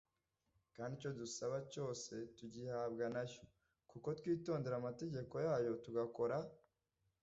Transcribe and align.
kandi 0.75 0.93
icyo 0.97 1.11
dusaba 1.21 1.57
cyose 1.71 2.13
tugihabwa 2.37 3.05
na 3.15 3.21
yo, 3.31 3.43
kuko 3.91 4.07
twitondera 4.19 4.75
amategeko 4.77 5.33
yayo 5.47 5.71
tugakora 5.83 6.37